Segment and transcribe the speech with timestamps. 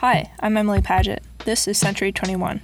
[0.00, 1.24] Hi, I'm Emily Paget.
[1.44, 2.62] This is Century 21.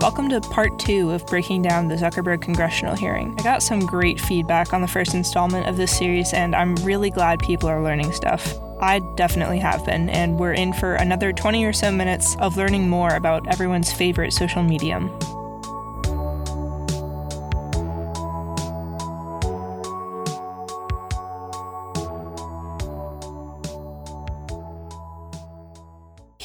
[0.00, 3.36] Welcome to part two of breaking down the Zuckerberg congressional hearing.
[3.38, 7.10] I got some great feedback on the first installment of this series, and I'm really
[7.10, 8.56] glad people are learning stuff.
[8.80, 12.88] I definitely have been, and we're in for another 20 or so minutes of learning
[12.88, 15.16] more about everyone's favorite social medium.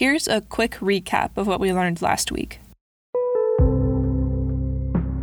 [0.10, 2.60] Here's a quick recap of what we learned last week.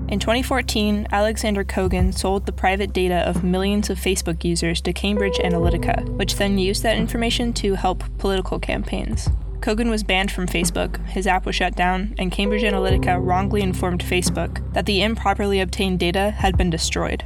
[0.09, 5.39] In 2014, Alexander Kogan sold the private data of millions of Facebook users to Cambridge
[5.39, 9.29] Analytica, which then used that information to help political campaigns.
[9.59, 14.05] Kogan was banned from Facebook, his app was shut down, and Cambridge Analytica wrongly informed
[14.05, 17.25] Facebook that the improperly obtained data had been destroyed.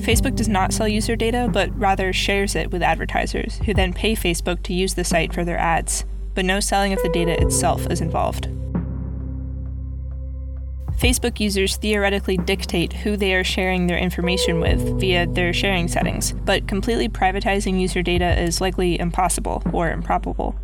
[0.00, 4.14] Facebook does not sell user data, but rather shares it with advertisers, who then pay
[4.14, 7.86] Facebook to use the site for their ads, but no selling of the data itself
[7.90, 8.48] is involved.
[11.00, 16.32] Facebook users theoretically dictate who they are sharing their information with via their sharing settings,
[16.32, 20.54] but completely privatizing user data is likely impossible or improbable.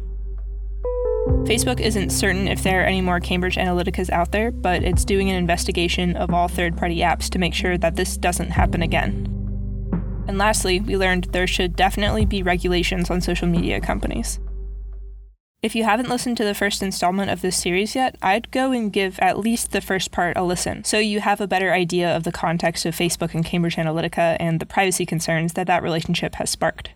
[1.47, 5.31] Facebook isn't certain if there are any more Cambridge Analyticas out there, but it's doing
[5.31, 9.33] an investigation of all third party apps to make sure that this doesn't happen again.
[10.27, 14.41] And lastly, we learned there should definitely be regulations on social media companies.
[15.63, 18.93] If you haven't listened to the first installment of this series yet, I'd go and
[18.93, 22.25] give at least the first part a listen so you have a better idea of
[22.25, 26.51] the context of Facebook and Cambridge Analytica and the privacy concerns that that relationship has
[26.51, 26.91] sparked.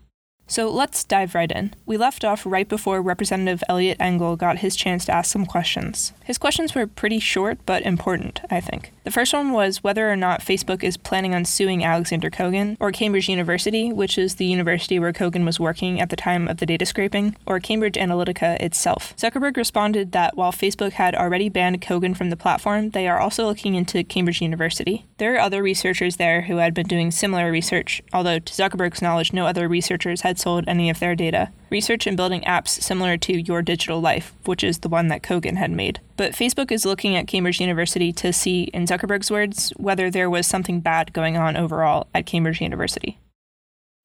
[0.50, 1.74] So let's dive right in.
[1.86, 6.12] We left off right before Representative Eliot Engel got his chance to ask some questions.
[6.24, 8.92] His questions were pretty short but important, I think.
[9.04, 12.90] The first one was whether or not Facebook is planning on suing Alexander Kogan, or
[12.90, 16.66] Cambridge University, which is the university where Kogan was working at the time of the
[16.66, 19.14] data scraping, or Cambridge Analytica itself.
[19.16, 23.46] Zuckerberg responded that while Facebook had already banned Kogan from the platform, they are also
[23.46, 25.06] looking into Cambridge University.
[25.18, 29.32] There are other researchers there who had been doing similar research, although to Zuckerberg's knowledge,
[29.32, 31.50] no other researchers had sold any of their data.
[31.70, 35.56] Research in building apps similar to Your Digital Life, which is the one that Kogan
[35.56, 36.00] had made.
[36.16, 40.46] But Facebook is looking at Cambridge University to see, in Zuckerberg's words, whether there was
[40.46, 43.18] something bad going on overall at Cambridge University.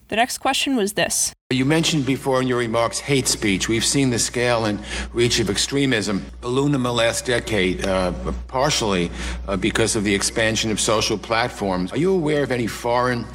[0.07, 1.33] The next question was this.
[1.49, 3.67] You mentioned before in your remarks hate speech.
[3.67, 4.79] We've seen the scale and
[5.13, 8.13] reach of extremism balloon in the last decade, uh,
[8.47, 9.09] partially
[9.47, 11.91] uh, because of the expansion of social platforms.
[11.91, 13.25] Are you aware of any foreign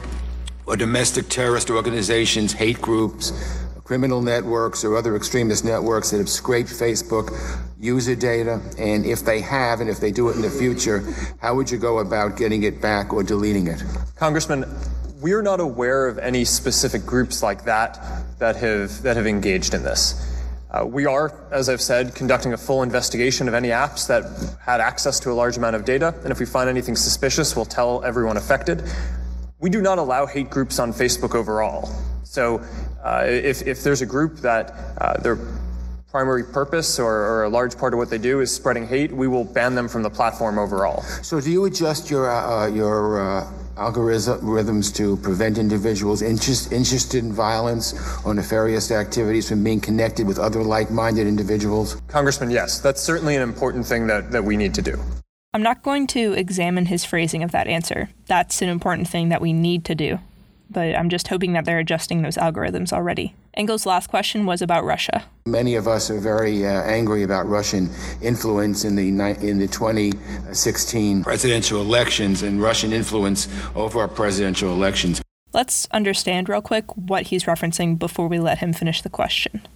[0.71, 3.33] or domestic terrorist organizations, hate groups,
[3.83, 7.29] criminal networks, or other extremist networks that have scraped Facebook
[7.81, 8.61] user data?
[8.79, 11.03] And if they have, and if they do it in the future,
[11.41, 13.83] how would you go about getting it back or deleting it?
[14.15, 14.65] Congressman,
[15.21, 17.99] we're not aware of any specific groups like that
[18.39, 20.25] that have that have engaged in this.
[20.71, 24.23] Uh, we are, as I've said, conducting a full investigation of any apps that
[24.61, 27.65] had access to a large amount of data, and if we find anything suspicious, we'll
[27.65, 28.85] tell everyone affected
[29.61, 31.89] we do not allow hate groups on Facebook overall.
[32.25, 32.65] So
[33.05, 35.39] uh, if, if there's a group that uh, their
[36.11, 39.29] primary purpose or, or, a large part of what they do is spreading hate, we
[39.29, 41.03] will ban them from the platform overall.
[41.23, 47.33] So do you adjust your, uh, your uh, algorithms to prevent individuals interest, interested in
[47.33, 47.95] violence
[48.25, 52.01] or nefarious activities from being connected with other like-minded individuals?
[52.09, 54.99] Congressman, yes, that's certainly an important thing that, that we need to do.
[55.53, 58.09] I'm not going to examine his phrasing of that answer.
[58.27, 60.21] That's an important thing that we need to do.
[60.71, 63.35] But I'm just hoping that they're adjusting those algorithms already.
[63.55, 65.25] Engel's last question was about Russia.
[65.47, 67.91] Many of us are very uh, angry about Russian
[68.23, 75.21] influence in the in the 2016 presidential elections and Russian influence over our presidential elections.
[75.53, 79.67] Let's understand real quick what he's referencing before we let him finish the question.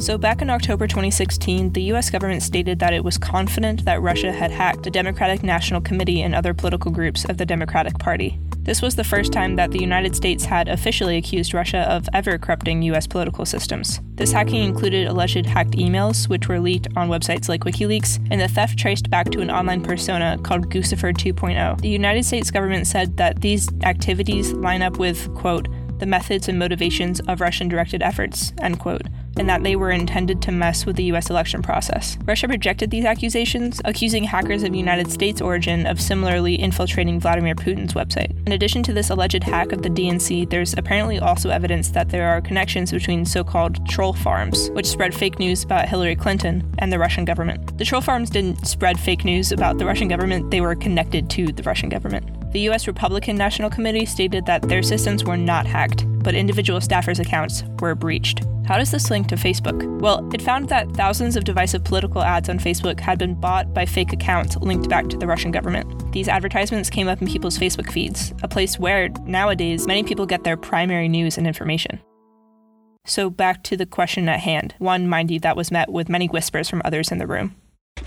[0.00, 4.30] So, back in October 2016, the US government stated that it was confident that Russia
[4.30, 8.38] had hacked the Democratic National Committee and other political groups of the Democratic Party.
[8.68, 12.38] This was the first time that the United States had officially accused Russia of ever
[12.38, 14.00] corrupting US political systems.
[14.14, 18.46] This hacking included alleged hacked emails, which were leaked on websites like WikiLeaks, and the
[18.46, 21.80] theft traced back to an online persona called Guccifer 2.0.
[21.80, 25.66] The United States government said that these activities line up with, quote,
[25.98, 29.02] the methods and motivations of Russian directed efforts, end quote,
[29.38, 32.18] and that they were intended to mess with the US election process.
[32.24, 37.94] Russia rejected these accusations, accusing hackers of United States origin of similarly infiltrating Vladimir Putin's
[37.94, 38.30] website.
[38.46, 42.28] In addition to this alleged hack of the DNC, there's apparently also evidence that there
[42.28, 46.92] are connections between so called troll farms, which spread fake news about Hillary Clinton and
[46.92, 47.78] the Russian government.
[47.78, 51.52] The troll farms didn't spread fake news about the Russian government, they were connected to
[51.52, 52.38] the Russian government.
[52.52, 52.86] The U.S.
[52.86, 57.94] Republican National Committee stated that their systems were not hacked, but individual staffers' accounts were
[57.94, 58.42] breached.
[58.68, 59.98] How does this link to Facebook?
[59.98, 63.86] Well, it found that thousands of divisive political ads on Facebook had been bought by
[63.86, 66.12] fake accounts linked back to the Russian government.
[66.12, 70.44] These advertisements came up in people's Facebook feeds, a place where, nowadays, many people get
[70.44, 71.98] their primary news and information.
[73.06, 76.26] So, back to the question at hand, one, mind you, that was met with many
[76.26, 77.56] whispers from others in the room.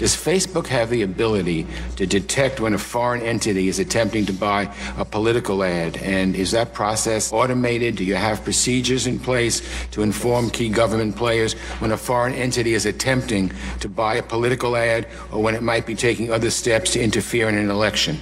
[0.02, 1.68] Does Facebook have the ability
[1.98, 4.68] to detect when a foreign entity is attempting to buy
[4.98, 5.98] a political ad?
[5.98, 7.98] And is that process automated?
[7.98, 9.62] Do you have procedures in place
[9.92, 14.76] to inform key government players when a foreign entity is attempting to buy a political
[14.76, 18.18] ad or when it might be taking other steps to interfere in an election?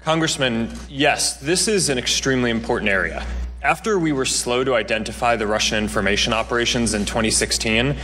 [0.00, 3.26] Congressman, yes, this is an extremely important area.
[3.62, 7.96] After we were slow to identify the Russian information operations in 2016,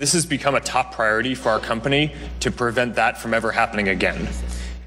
[0.00, 3.88] this has become a top priority for our company to prevent that from ever happening
[3.88, 4.26] again.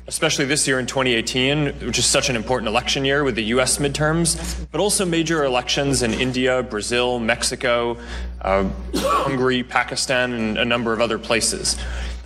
[0.08, 3.78] Especially this year in 2018, which is such an important election year with the US
[3.78, 7.96] midterms, but also major elections in India, Brazil, Mexico,
[8.42, 11.78] uh, Hungary, Pakistan, and a number of other places.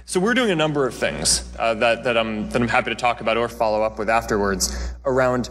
[0.05, 2.95] So we're doing a number of things uh, that, that, I'm, that I'm happy to
[2.95, 5.49] talk about or follow up with afterwards around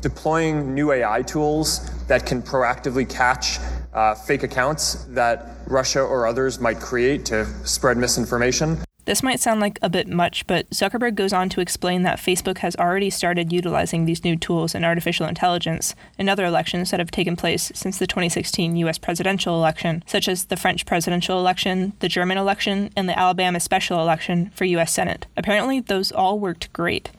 [0.00, 3.58] deploying new AI tools that can proactively catch
[3.92, 8.78] uh, fake accounts that Russia or others might create to spread misinformation.
[9.06, 12.58] This might sound like a bit much, but Zuckerberg goes on to explain that Facebook
[12.58, 17.10] has already started utilizing these new tools in artificial intelligence in other elections that have
[17.10, 22.08] taken place since the 2016 US presidential election, such as the French presidential election, the
[22.08, 25.26] German election, and the Alabama special election for US Senate.
[25.36, 27.10] Apparently, those all worked great.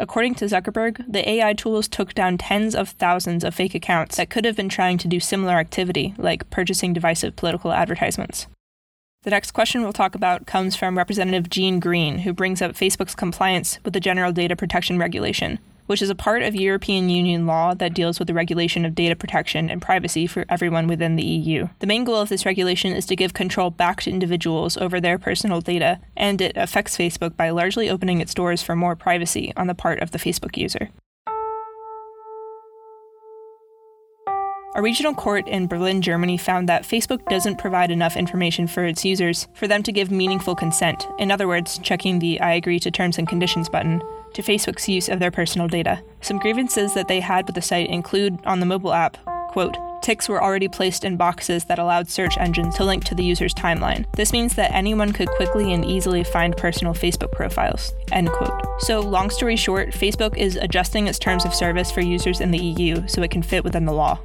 [0.00, 4.30] According to Zuckerberg, the AI tools took down tens of thousands of fake accounts that
[4.30, 8.46] could have been trying to do similar activity, like purchasing divisive political advertisements.
[9.24, 13.16] The next question we'll talk about comes from Representative Gene Green, who brings up Facebook's
[13.16, 17.74] compliance with the General Data Protection Regulation, which is a part of European Union law
[17.74, 21.66] that deals with the regulation of data protection and privacy for everyone within the EU.
[21.80, 25.18] The main goal of this regulation is to give control back to individuals over their
[25.18, 29.66] personal data, and it affects Facebook by largely opening its doors for more privacy on
[29.66, 30.90] the part of the Facebook user.
[34.74, 39.04] A regional court in Berlin, Germany found that Facebook doesn't provide enough information for its
[39.04, 42.90] users for them to give meaningful consent, in other words, checking the I agree to
[42.90, 44.02] terms and conditions button,
[44.34, 46.02] to Facebook's use of their personal data.
[46.20, 49.16] Some grievances that they had with the site include on the mobile app,
[49.48, 53.24] quote, ticks were already placed in boxes that allowed search engines to link to the
[53.24, 54.04] user's timeline.
[54.12, 57.92] This means that anyone could quickly and easily find personal Facebook profiles.
[58.12, 58.60] End quote.
[58.78, 62.58] So, long story short, Facebook is adjusting its terms of service for users in the
[62.58, 64.18] EU so it can fit within the law.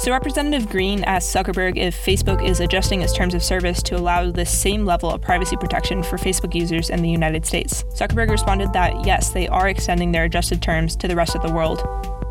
[0.00, 4.30] So, Representative Green asked Zuckerberg if Facebook is adjusting its terms of service to allow
[4.30, 7.84] this same level of privacy protection for Facebook users in the United States.
[7.94, 11.52] Zuckerberg responded that yes, they are extending their adjusted terms to the rest of the
[11.52, 11.80] world,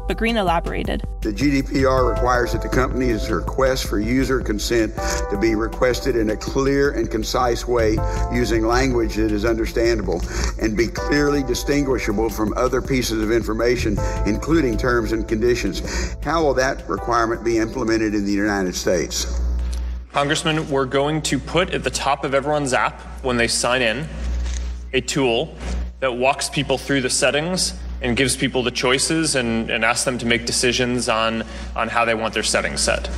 [0.10, 1.06] but Green elaborated.
[1.22, 4.96] The GDPR requires that the company's request for user consent
[5.30, 7.96] to be requested in a clear and concise way
[8.34, 10.20] using language that is understandable
[10.60, 16.16] and be clearly distinguishable from other pieces of information, including terms and conditions.
[16.24, 19.40] How will that requirement be implemented in the United States?
[20.12, 24.08] Congressman, we're going to put at the top of everyone's app when they sign in
[24.92, 25.54] a tool
[26.00, 30.18] that walks people through the settings and gives people the choices and, and asks them
[30.18, 31.44] to make decisions on,
[31.76, 33.10] on how they want their settings set.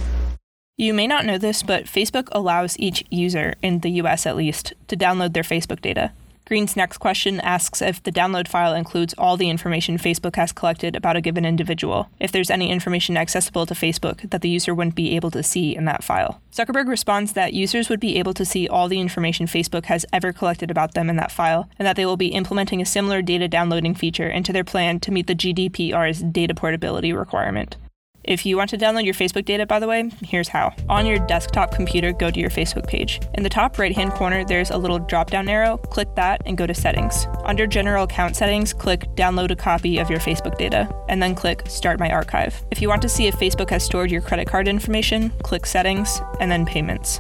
[0.78, 4.74] You may not know this, but Facebook allows each user, in the US at least,
[4.88, 6.12] to download their Facebook data.
[6.52, 10.98] Green's next question asks if the download file includes all the information Facebook has collected
[10.98, 14.98] about a given individual, if there's any information accessible to Facebook that the user wouldn't
[14.98, 16.42] be able to see in that file.
[16.52, 20.34] Zuckerberg responds that users would be able to see all the information Facebook has ever
[20.34, 23.48] collected about them in that file, and that they will be implementing a similar data
[23.48, 27.78] downloading feature into their plan to meet the GDPR's data portability requirement.
[28.24, 30.76] If you want to download your Facebook data, by the way, here's how.
[30.90, 33.20] On your desktop computer, go to your Facebook page.
[33.34, 35.78] In the top right hand corner, there's a little drop down arrow.
[35.78, 37.26] Click that and go to Settings.
[37.46, 41.64] Under General Account Settings, click Download a copy of your Facebook data, and then click
[41.68, 42.64] Start My Archive.
[42.70, 46.22] If you want to see if Facebook has stored your credit card information, click Settings
[46.40, 47.20] and then Payments.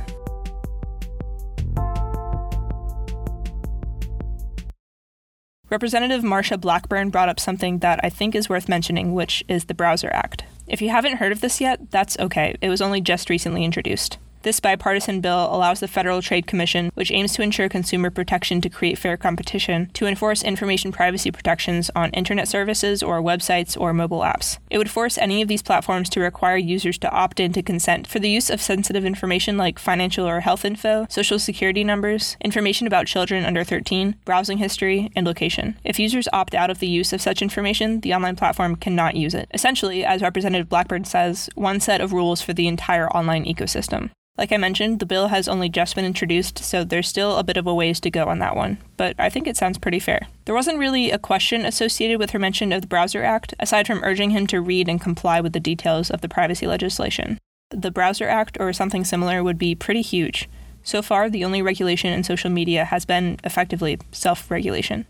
[5.71, 9.73] Representative Marsha Blackburn brought up something that I think is worth mentioning, which is the
[9.73, 10.43] Browser Act.
[10.71, 12.55] If you haven't heard of this yet, that's okay.
[12.61, 14.17] It was only just recently introduced.
[14.43, 18.69] This bipartisan bill allows the Federal Trade Commission, which aims to ensure consumer protection to
[18.69, 24.21] create fair competition, to enforce information privacy protections on internet services or websites or mobile
[24.21, 24.57] apps.
[24.71, 28.07] It would force any of these platforms to require users to opt in to consent
[28.07, 32.87] for the use of sensitive information like financial or health info, social security numbers, information
[32.87, 35.77] about children under 13, browsing history, and location.
[35.83, 39.35] If users opt out of the use of such information, the online platform cannot use
[39.35, 39.49] it.
[39.53, 44.09] Essentially, as Representative Blackburn says, one set of rules for the entire online ecosystem.
[44.37, 47.57] Like I mentioned, the bill has only just been introduced, so there's still a bit
[47.57, 50.27] of a ways to go on that one, but I think it sounds pretty fair.
[50.45, 54.03] There wasn't really a question associated with her mention of the Browser Act, aside from
[54.03, 57.37] urging him to read and comply with the details of the privacy legislation.
[57.69, 60.49] The Browser Act or something similar would be pretty huge.
[60.83, 65.05] So far, the only regulation in social media has been effectively self regulation.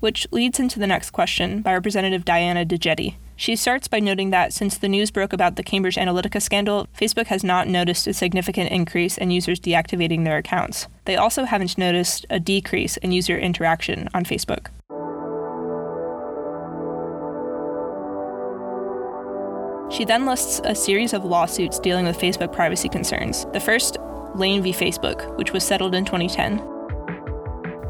[0.00, 3.14] Which leads into the next question by Representative Diana DeGette.
[3.36, 7.26] She starts by noting that since the news broke about the Cambridge Analytica scandal, Facebook
[7.26, 10.88] has not noticed a significant increase in users deactivating their accounts.
[11.04, 14.68] They also haven't noticed a decrease in user interaction on Facebook.
[19.90, 23.46] She then lists a series of lawsuits dealing with Facebook privacy concerns.
[23.52, 23.98] The first,
[24.34, 24.72] Lane v.
[24.72, 26.79] Facebook, which was settled in 2010.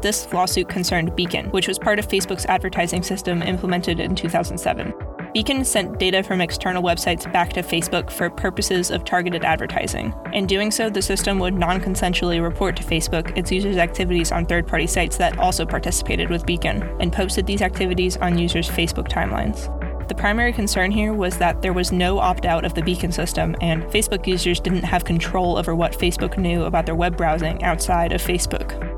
[0.01, 4.93] This lawsuit concerned Beacon, which was part of Facebook's advertising system implemented in 2007.
[5.33, 10.13] Beacon sent data from external websites back to Facebook for purposes of targeted advertising.
[10.33, 14.45] In doing so, the system would non consensually report to Facebook its users' activities on
[14.45, 19.07] third party sites that also participated with Beacon, and posted these activities on users' Facebook
[19.07, 19.69] timelines.
[20.09, 23.55] The primary concern here was that there was no opt out of the beacon system,
[23.61, 28.11] and Facebook users didn't have control over what Facebook knew about their web browsing outside
[28.11, 28.90] of Facebook.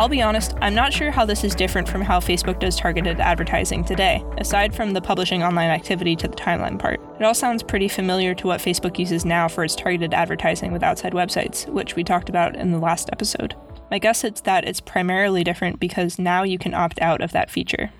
[0.00, 3.20] I'll be honest, I'm not sure how this is different from how Facebook does targeted
[3.20, 6.98] advertising today, aside from the publishing online activity to the timeline part.
[7.20, 10.82] It all sounds pretty familiar to what Facebook uses now for its targeted advertising with
[10.82, 13.54] outside websites, which we talked about in the last episode.
[13.90, 17.50] My guess is that it's primarily different because now you can opt out of that
[17.50, 17.92] feature.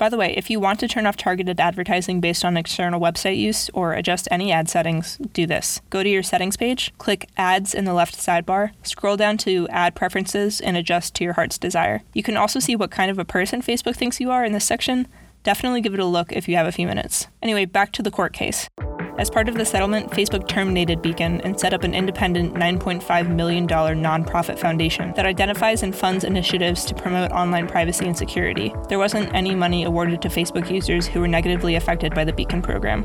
[0.00, 3.36] By the way, if you want to turn off targeted advertising based on external website
[3.36, 5.82] use or adjust any ad settings, do this.
[5.90, 9.94] Go to your settings page, click Ads in the left sidebar, scroll down to Ad
[9.94, 12.00] Preferences, and adjust to your heart's desire.
[12.14, 14.64] You can also see what kind of a person Facebook thinks you are in this
[14.64, 15.06] section.
[15.42, 17.26] Definitely give it a look if you have a few minutes.
[17.42, 18.70] Anyway, back to the court case.
[19.18, 23.66] As part of the settlement, Facebook terminated Beacon and set up an independent $9.5 million
[23.66, 28.72] nonprofit foundation that identifies and funds initiatives to promote online privacy and security.
[28.88, 32.62] There wasn't any money awarded to Facebook users who were negatively affected by the Beacon
[32.62, 33.04] program.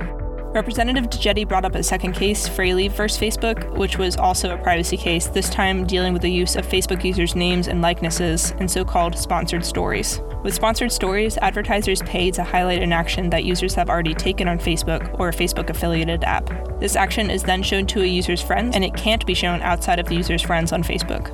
[0.53, 3.19] Representative DeGette brought up a second case, Fraley vs.
[3.19, 7.03] Facebook, which was also a privacy case, this time dealing with the use of Facebook
[7.03, 10.21] users' names and likenesses in so called sponsored stories.
[10.45, 14.59] With sponsored stories, advertisers pay to highlight an action that users have already taken on
[14.59, 16.79] Facebook or a Facebook affiliated app.
[16.79, 19.97] This action is then shown to a user's friends, and it can't be shown outside
[19.97, 21.31] of the user's friends on Facebook.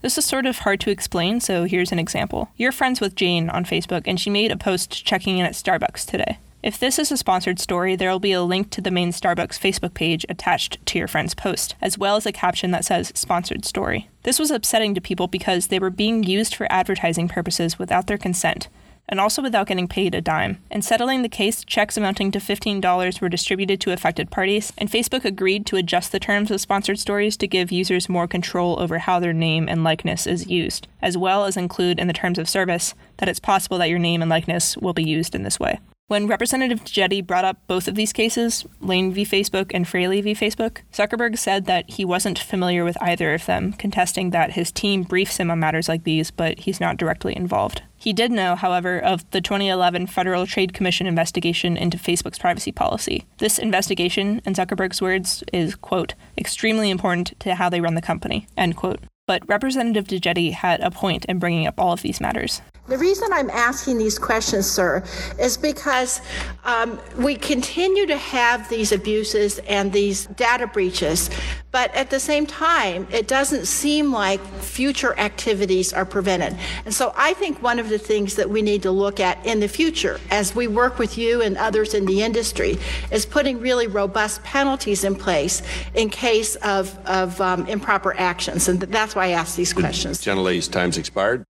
[0.00, 2.48] This is sort of hard to explain, so here's an example.
[2.56, 6.04] You're friends with Jane on Facebook, and she made a post checking in at Starbucks
[6.06, 6.38] today.
[6.62, 9.58] If this is a sponsored story, there will be a link to the main Starbucks
[9.58, 13.64] Facebook page attached to your friend's post, as well as a caption that says sponsored
[13.64, 14.08] story.
[14.24, 18.18] This was upsetting to people because they were being used for advertising purposes without their
[18.18, 18.68] consent,
[19.08, 20.60] and also without getting paid a dime.
[20.68, 25.24] In settling the case, checks amounting to $15 were distributed to affected parties, and Facebook
[25.24, 29.20] agreed to adjust the terms of sponsored stories to give users more control over how
[29.20, 32.94] their name and likeness is used, as well as include in the terms of service
[33.18, 35.78] that it's possible that your name and likeness will be used in this way.
[36.08, 39.24] When Representative Jetty brought up both of these cases, Lane v.
[39.24, 40.34] Facebook and Fraley v.
[40.34, 45.02] Facebook, Zuckerberg said that he wasn't familiar with either of them, contesting that his team
[45.02, 47.82] briefs him on matters like these, but he's not directly involved.
[47.96, 53.26] He did know, however, of the 2011 Federal Trade Commission investigation into Facebook's privacy policy.
[53.38, 58.46] This investigation, in Zuckerberg's words, is, quote, extremely important to how they run the company,
[58.56, 59.00] end quote.
[59.26, 62.62] But Representative DeGette had a point in bringing up all of these matters.
[62.86, 65.02] The reason I'm asking these questions, sir,
[65.40, 66.20] is because
[66.64, 71.28] um, we continue to have these abuses and these data breaches,
[71.76, 76.56] but at the same time, it doesn't seem like future activities are prevented.
[76.86, 79.60] And so I think one of the things that we need to look at in
[79.60, 82.78] the future, as we work with you and others in the industry,
[83.10, 85.60] is putting really robust penalties in place
[85.92, 88.68] in case of, of um, improper actions.
[88.68, 90.24] And that's why I ask these questions.
[90.24, 91.44] Gentlelady's time's expired.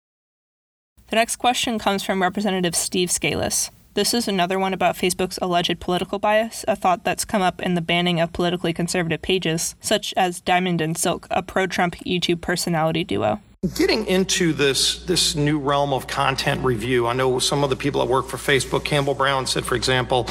[1.09, 3.69] The next question comes from Representative Steve Scalise.
[3.95, 7.75] This is another one about Facebook's alleged political bias, a thought that's come up in
[7.75, 12.41] the banning of politically conservative pages, such as Diamond and Silk, a pro Trump YouTube
[12.41, 13.39] personality duo.
[13.73, 18.01] Getting into this this new realm of content review, I know some of the people
[18.01, 20.27] that work for Facebook, Campbell Brown said, for example,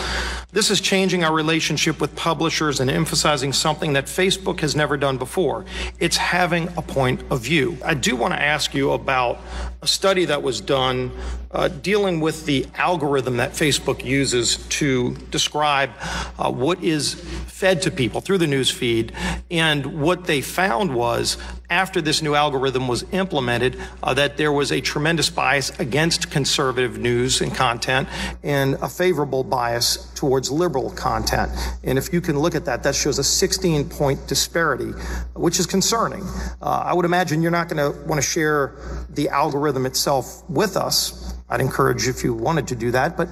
[0.52, 5.16] this is changing our relationship with publishers and emphasizing something that Facebook has never done
[5.16, 5.64] before.
[5.98, 7.78] It's having a point of view.
[7.82, 9.40] I do want to ask you about
[9.80, 11.10] a study that was done
[11.54, 15.90] uh, dealing with the algorithm that Facebook uses to describe
[16.38, 19.12] uh, what is fed to people through the news feed.
[19.50, 21.38] And what they found was
[21.70, 26.98] after this new algorithm was implemented, uh, that there was a tremendous bias against conservative
[26.98, 28.08] news and content
[28.42, 31.50] and a favorable bias towards liberal content.
[31.82, 34.92] And if you can look at that, that shows a 16 point disparity,
[35.34, 36.22] which is concerning.
[36.62, 38.76] Uh, I would imagine you're not going to want to share
[39.10, 41.34] the algorithm itself with us.
[41.48, 43.28] I'd encourage if you wanted to do that, but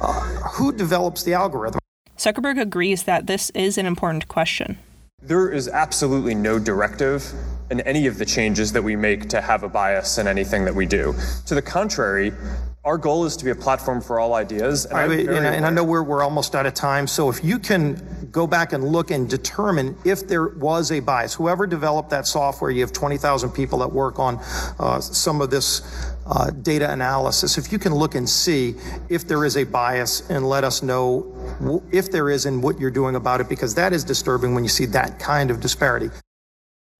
[0.00, 0.20] uh,
[0.52, 1.80] who develops the algorithm?
[2.16, 4.78] Zuckerberg agrees that this is an important question.
[5.22, 7.32] There is absolutely no directive
[7.70, 10.74] in any of the changes that we make to have a bias in anything that
[10.74, 11.14] we do.
[11.46, 12.32] To the contrary,
[12.88, 14.86] our goal is to be a platform for all ideas.
[14.86, 17.06] And, I, and, and I know we're, we're almost out of time.
[17.06, 21.34] So if you can go back and look and determine if there was a bias,
[21.34, 24.38] whoever developed that software, you have 20,000 people that work on
[24.78, 25.82] uh, some of this
[26.26, 27.58] uh, data analysis.
[27.58, 28.74] If you can look and see
[29.10, 31.30] if there is a bias and let us know
[31.92, 34.70] if there is and what you're doing about it, because that is disturbing when you
[34.70, 36.08] see that kind of disparity.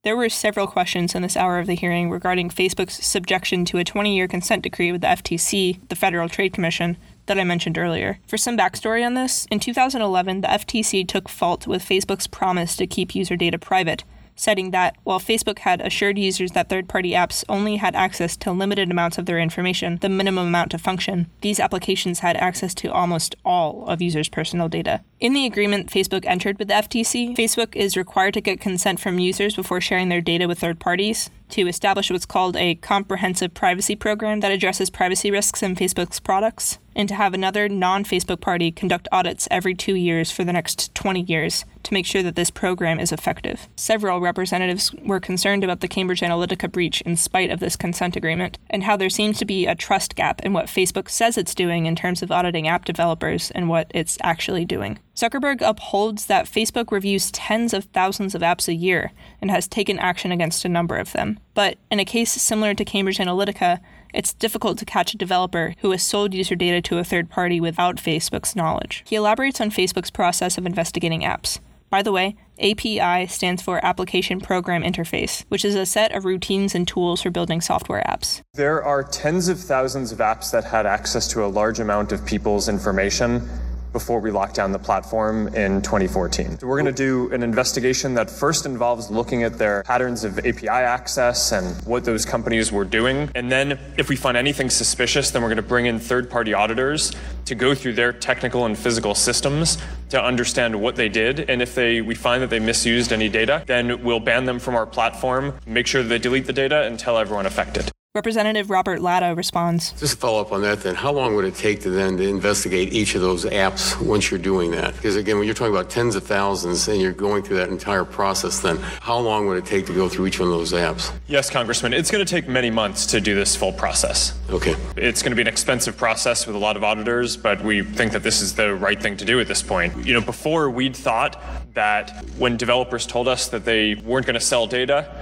[0.08, 3.84] There were several questions in this hour of the hearing regarding Facebook's subjection to a
[3.84, 6.96] 20 year consent decree with the FTC, the Federal Trade Commission,
[7.26, 8.18] that I mentioned earlier.
[8.26, 12.86] For some backstory on this, in 2011, the FTC took fault with Facebook's promise to
[12.86, 14.02] keep user data private
[14.38, 18.52] citing that while Facebook had assured users that third party apps only had access to
[18.52, 22.92] limited amounts of their information, the minimum amount to function, these applications had access to
[22.92, 25.02] almost all of users' personal data.
[25.20, 29.18] In the agreement Facebook entered with the FTC, Facebook is required to get consent from
[29.18, 33.96] users before sharing their data with third parties, to establish what's called a comprehensive privacy
[33.96, 38.72] program that addresses privacy risks in Facebook's products, and to have another non Facebook party
[38.72, 42.50] conduct audits every two years for the next 20 years to make sure that this
[42.50, 43.68] program is effective.
[43.76, 48.58] Several representatives were concerned about the Cambridge Analytica breach in spite of this consent agreement,
[48.68, 51.86] and how there seems to be a trust gap in what Facebook says it's doing
[51.86, 54.98] in terms of auditing app developers and what it's actually doing.
[55.14, 59.98] Zuckerberg upholds that Facebook reviews tens of thousands of apps a year and has taken
[59.98, 61.40] action against a number of them.
[61.58, 63.80] But in a case similar to Cambridge Analytica,
[64.14, 67.60] it's difficult to catch a developer who has sold user data to a third party
[67.60, 69.02] without Facebook's knowledge.
[69.08, 71.58] He elaborates on Facebook's process of investigating apps.
[71.90, 76.76] By the way, API stands for Application Program Interface, which is a set of routines
[76.76, 78.40] and tools for building software apps.
[78.54, 82.24] There are tens of thousands of apps that had access to a large amount of
[82.24, 83.48] people's information
[83.92, 86.58] before we lock down the platform in 2014.
[86.58, 90.38] So we're going to do an investigation that first involves looking at their patterns of
[90.38, 93.30] API access and what those companies were doing.
[93.34, 96.54] And then if we find anything suspicious, then we're going to bring in third party
[96.54, 97.12] auditors
[97.46, 99.78] to go through their technical and physical systems
[100.10, 101.48] to understand what they did.
[101.50, 104.74] And if they we find that they misused any data, then we'll ban them from
[104.74, 107.90] our platform, make sure that they delete the data and tell everyone affected.
[108.18, 109.92] Representative Robert Latta responds.
[109.92, 112.28] Just to follow up on that, then, how long would it take to then to
[112.28, 114.92] investigate each of those apps once you're doing that?
[114.96, 118.04] Because again, when you're talking about tens of thousands and you're going through that entire
[118.04, 121.12] process, then how long would it take to go through each one of those apps?
[121.28, 124.36] Yes, Congressman, it's going to take many months to do this full process.
[124.50, 124.74] Okay.
[124.96, 128.10] It's going to be an expensive process with a lot of auditors, but we think
[128.10, 130.04] that this is the right thing to do at this point.
[130.04, 131.40] You know, before we'd thought
[131.74, 135.14] that when developers told us that they weren't going to sell data,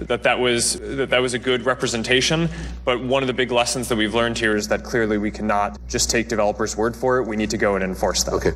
[0.00, 2.48] that that was that that was a good representation.
[2.84, 5.78] But one of the big lessons that we've learned here is that clearly we cannot
[5.88, 7.26] just take developers' word for it.
[7.26, 8.32] We need to go and enforce that.
[8.34, 8.52] Okay.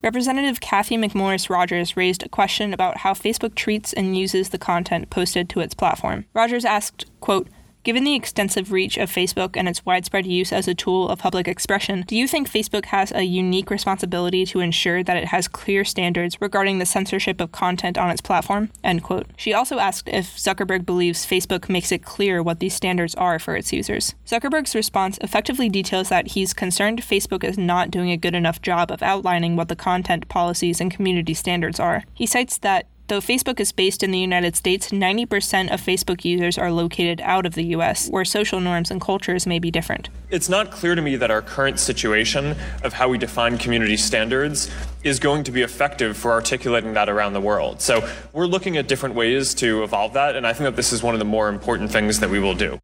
[0.00, 5.10] Representative Cathy McMorris Rodgers raised a question about how Facebook treats and uses the content
[5.10, 6.24] posted to its platform.
[6.34, 7.48] Rodgers asked, quote,
[7.88, 11.48] Given the extensive reach of Facebook and its widespread use as a tool of public
[11.48, 15.86] expression, do you think Facebook has a unique responsibility to ensure that it has clear
[15.86, 18.68] standards regarding the censorship of content on its platform?
[18.84, 19.28] End quote.
[19.38, 23.56] She also asked if Zuckerberg believes Facebook makes it clear what these standards are for
[23.56, 24.14] its users.
[24.26, 28.90] Zuckerberg's response effectively details that he's concerned Facebook is not doing a good enough job
[28.90, 32.04] of outlining what the content policies and community standards are.
[32.12, 36.58] He cites that Though Facebook is based in the United States, 90% of Facebook users
[36.58, 40.10] are located out of the US, where social norms and cultures may be different.
[40.28, 44.70] It's not clear to me that our current situation of how we define community standards
[45.04, 47.80] is going to be effective for articulating that around the world.
[47.80, 51.02] So we're looking at different ways to evolve that, and I think that this is
[51.02, 52.78] one of the more important things that we will do.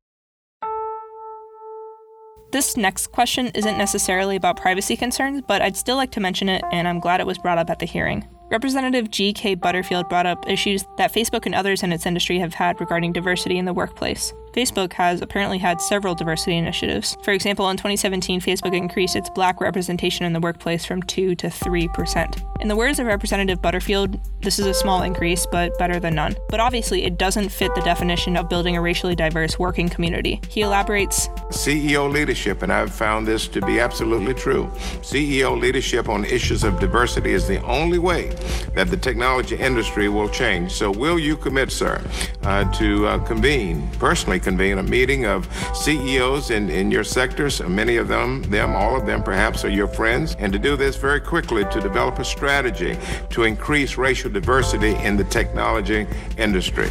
[2.51, 6.63] This next question isn't necessarily about privacy concerns, but I'd still like to mention it,
[6.73, 8.27] and I'm glad it was brought up at the hearing.
[8.55, 9.57] Representative G.K.
[9.57, 13.59] Butterfield brought up issues that Facebook and others in its industry have had regarding diversity
[13.59, 14.33] in the workplace.
[14.55, 17.17] Facebook has apparently had several diversity initiatives.
[17.25, 21.49] For example, in 2017, Facebook increased its black representation in the workplace from 2 to
[21.49, 22.61] 3%.
[22.61, 26.37] In the words of Representative Butterfield, this is a small increase, but better than none.
[26.49, 30.41] But obviously, it doesn't fit the definition of building a racially diverse working community.
[30.49, 34.71] He elaborates CEO leadership, and I've found this to be absolutely true.
[35.01, 38.29] CEO leadership on issues of diversity is the only way
[38.75, 40.73] that the technology industry will change.
[40.73, 42.01] So, will you commit, sir,
[42.45, 47.61] uh, to uh, convene, personally convene, a meeting of CEOs in, in your sectors?
[47.63, 50.97] Many of them, them, all of them perhaps, are your friends, and to do this
[50.97, 52.97] very quickly to develop a strategy
[53.31, 56.91] to increase racial diversity in the technology industry.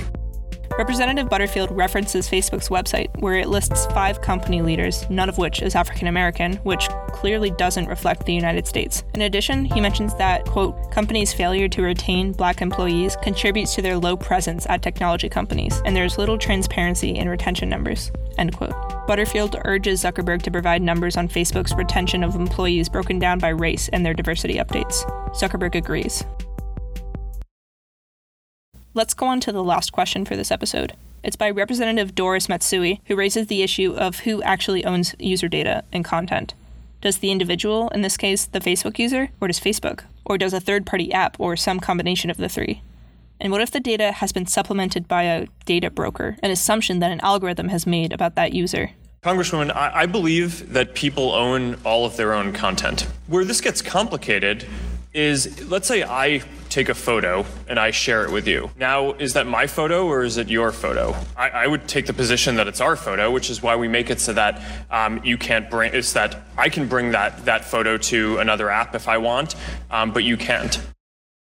[0.75, 5.75] Representative Butterfield references Facebook's website, where it lists five company leaders, none of which is
[5.75, 9.03] African American, which clearly doesn't reflect the United States.
[9.13, 13.97] In addition, he mentions that, quote, companies' failure to retain black employees contributes to their
[13.97, 18.73] low presence at technology companies, and there's little transparency in retention numbers, end quote.
[19.05, 23.89] Butterfield urges Zuckerberg to provide numbers on Facebook's retention of employees broken down by race
[23.89, 25.07] and their diversity updates.
[25.35, 26.23] Zuckerberg agrees.
[28.95, 30.93] Let's go on to the last question for this episode.
[31.23, 35.83] It's by Representative Doris Matsui, who raises the issue of who actually owns user data
[35.91, 36.53] and content.
[37.01, 40.03] Does the individual, in this case the Facebook user, or does Facebook?
[40.25, 42.83] Or does a third party app, or some combination of the three?
[43.39, 47.11] And what if the data has been supplemented by a data broker, an assumption that
[47.11, 48.91] an algorithm has made about that user?
[49.23, 53.07] Congresswoman, I, I believe that people own all of their own content.
[53.25, 54.67] Where this gets complicated
[55.13, 58.71] is let's say I take a photo and I share it with you.
[58.77, 61.15] Now, is that my photo or is it your photo?
[61.37, 64.09] I, I would take the position that it's our photo, which is why we make
[64.09, 65.93] it so that um, you can't bring.
[65.93, 69.55] It's that I can bring that that photo to another app if I want,
[69.91, 70.81] um, but you can't.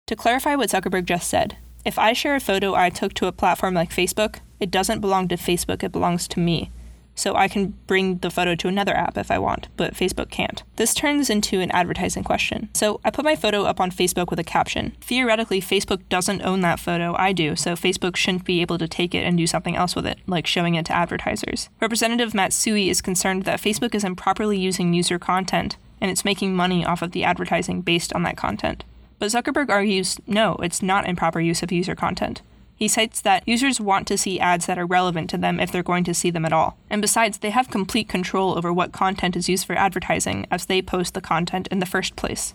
[0.06, 3.32] To clarify what Zuckerberg just said, if I share a photo I took to a
[3.32, 6.70] platform like Facebook, it doesn't belong to Facebook, it belongs to me
[7.16, 10.62] so I can bring the photo to another app if I want, but Facebook can't.
[10.76, 12.68] This turns into an advertising question.
[12.74, 14.92] So I put my photo up on Facebook with a caption.
[15.00, 19.14] Theoretically, Facebook doesn't own that photo, I do, so Facebook shouldn't be able to take
[19.14, 21.68] it and do something else with it, like showing it to advertisers.
[21.80, 26.84] Representative Matsui is concerned that Facebook is improperly using user content and it's making money
[26.84, 28.84] off of the advertising based on that content.
[29.18, 32.42] But Zuckerberg argues no, it's not improper use of user content.
[32.76, 35.82] He cites that users want to see ads that are relevant to them if they're
[35.82, 36.76] going to see them at all.
[36.90, 40.82] And besides, they have complete control over what content is used for advertising as they
[40.82, 42.54] post the content in the first place.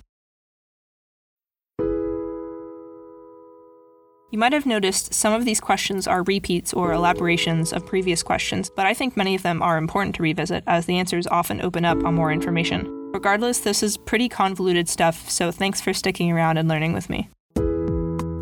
[4.30, 8.70] You might have noticed some of these questions are repeats or elaborations of previous questions,
[8.70, 11.84] but I think many of them are important to revisit as the answers often open
[11.84, 12.86] up on more information.
[13.12, 17.30] Regardless, this is pretty convoluted stuff, so thanks for sticking around and learning with me.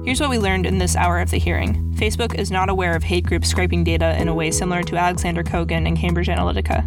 [0.10, 3.04] Here's what we learned in this hour of the hearing Facebook is not aware of
[3.04, 6.84] hate groups scraping data in a way similar to Alexander Kogan and Cambridge Analytica.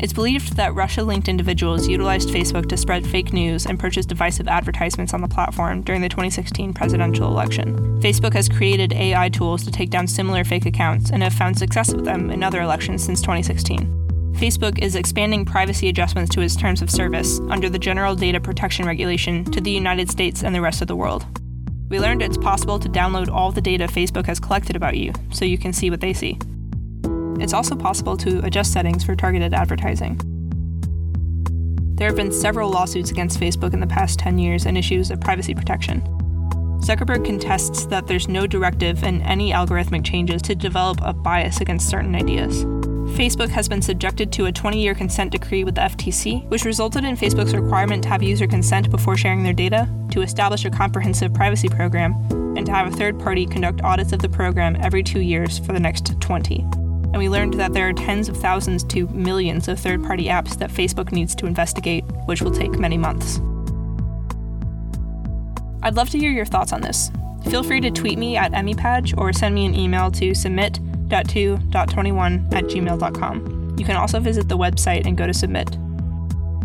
[0.00, 4.46] It's believed that Russia linked individuals utilized Facebook to spread fake news and purchase divisive
[4.46, 8.00] advertisements on the platform during the 2016 presidential election.
[8.00, 11.92] Facebook has created AI tools to take down similar fake accounts and have found success
[11.92, 14.34] with them in other elections since 2016.
[14.34, 18.86] Facebook is expanding privacy adjustments to its terms of service under the General Data Protection
[18.86, 21.26] Regulation to the United States and the rest of the world.
[21.92, 25.44] We learned it's possible to download all the data Facebook has collected about you so
[25.44, 26.38] you can see what they see.
[27.38, 30.18] It's also possible to adjust settings for targeted advertising.
[31.96, 35.20] There have been several lawsuits against Facebook in the past 10 years and issues of
[35.20, 36.00] privacy protection.
[36.80, 41.90] Zuckerberg contests that there's no directive in any algorithmic changes to develop a bias against
[41.90, 42.64] certain ideas.
[43.12, 47.04] Facebook has been subjected to a 20 year consent decree with the FTC, which resulted
[47.04, 51.34] in Facebook's requirement to have user consent before sharing their data, to establish a comprehensive
[51.34, 52.14] privacy program,
[52.56, 55.74] and to have a third party conduct audits of the program every two years for
[55.74, 56.60] the next 20.
[56.60, 60.58] And we learned that there are tens of thousands to millions of third party apps
[60.58, 63.40] that Facebook needs to investigate, which will take many months.
[65.82, 67.10] I'd love to hear your thoughts on this.
[67.50, 70.80] Feel free to tweet me at EmiPadge or send me an email to submit
[71.12, 73.76] 2.2.21 at gmail.com.
[73.78, 75.76] You can also visit the website and go to submit.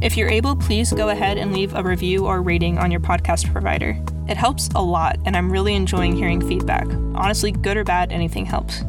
[0.01, 3.51] If you're able, please go ahead and leave a review or rating on your podcast
[3.51, 3.99] provider.
[4.27, 6.85] It helps a lot, and I'm really enjoying hearing feedback.
[7.15, 8.83] Honestly, good or bad, anything helps.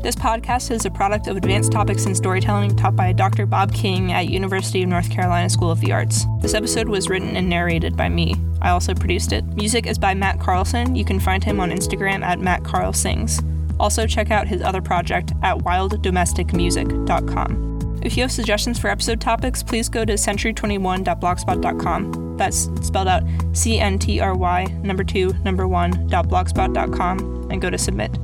[0.00, 3.46] This podcast is a product of Advanced Topics in Storytelling taught by Dr.
[3.46, 6.24] Bob King at University of North Carolina School of the Arts.
[6.40, 8.36] This episode was written and narrated by me.
[8.62, 9.44] I also produced it.
[9.56, 10.94] Music is by Matt Carlson.
[10.94, 13.40] You can find him on Instagram at Matt Carl Sings.
[13.80, 17.68] Also, check out his other project at wilddomesticmusic.com.
[18.02, 22.36] If you have suggestions for episode topics, please go to century21.blogspot.com.
[22.36, 27.60] That's spelled out C N T R Y number two number one dot blogspot.com and
[27.60, 28.16] go to submit.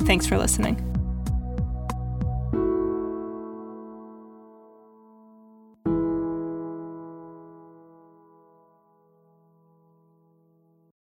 [0.00, 0.89] Thanks for listening.